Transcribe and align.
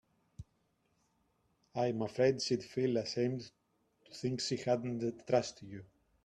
I'm 1.75 2.01
afraid 2.01 2.41
she'd 2.41 2.63
feel 2.63 2.97
ashamed 2.97 3.51
to 4.05 4.11
think 4.11 4.41
she 4.41 4.57
hadn't 4.57 5.27
trusted 5.27 5.69
you. 5.69 5.85